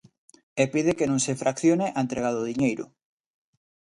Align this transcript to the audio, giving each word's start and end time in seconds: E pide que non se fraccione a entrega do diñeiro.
E 0.61 0.63
pide 0.73 0.91
que 0.97 1.09
non 1.09 1.19
se 1.25 1.33
fraccione 1.41 1.87
a 1.89 1.99
entrega 2.05 2.35
do 2.35 2.47
diñeiro. 2.49 2.85